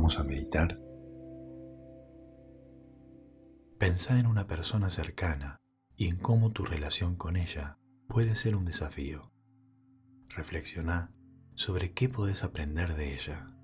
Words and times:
Vamos 0.00 0.18
a 0.18 0.24
meditar. 0.24 0.80
Pensá 3.78 4.18
en 4.18 4.26
una 4.26 4.46
persona 4.46 4.88
cercana 4.88 5.60
y 5.94 6.06
en 6.06 6.16
cómo 6.16 6.52
tu 6.52 6.64
relación 6.64 7.16
con 7.16 7.36
ella 7.36 7.76
puede 8.08 8.34
ser 8.34 8.56
un 8.56 8.64
desafío. 8.64 9.30
Reflexiona 10.30 11.12
sobre 11.54 11.92
qué 11.92 12.08
podés 12.08 12.44
aprender 12.44 12.94
de 12.96 13.12
ella. 13.12 13.54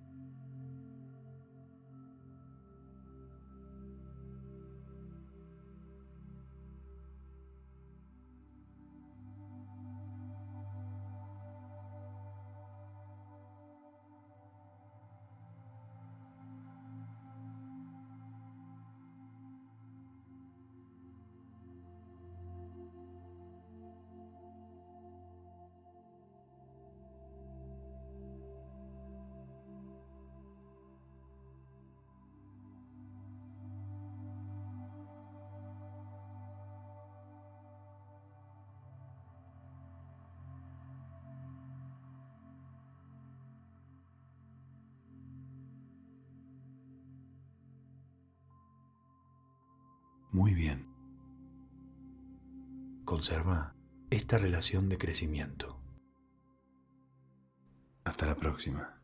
Muy 50.33 50.55
bien. 50.55 50.87
Conserva 53.05 53.75
esta 54.11 54.39
relación 54.39 54.89
de 54.89 54.99
crecimiento. 54.99 55.81
Hasta 58.05 58.27
la 58.27 58.37
próxima. 58.37 59.01